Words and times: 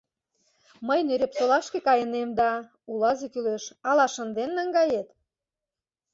—Мый 0.87 0.99
Нӧрепсолашке 1.07 1.79
кайынем 1.87 2.29
да, 2.39 2.51
улазе 2.91 3.27
кӱлеш, 3.33 3.63
ала 3.89 4.05
шынден 4.13 4.49
наҥгает?.. 4.57 5.07